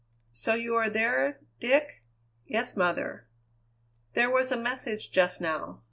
[0.31, 2.01] "So you are there, Dick?"
[2.47, 3.27] "Yes, mother."
[4.13, 5.79] "There was a message just now.